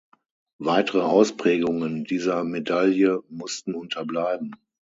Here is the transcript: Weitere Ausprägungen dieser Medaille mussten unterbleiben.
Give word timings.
Weitere 0.57 1.03
Ausprägungen 1.03 2.05
dieser 2.05 2.43
Medaille 2.43 3.19
mussten 3.29 3.75
unterbleiben. 3.75 4.55